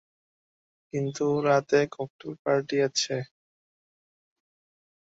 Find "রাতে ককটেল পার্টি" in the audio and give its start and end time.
1.47-2.77